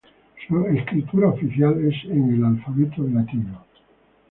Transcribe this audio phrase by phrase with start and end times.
[0.47, 3.63] Su escritura oficial es en el alfabeto latino.